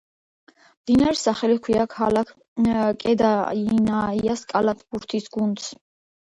[0.69, 2.33] მდინარის სახელი ჰქვია ქალაქ
[3.05, 5.73] კედაინიაის კალათბურთის გუნდს.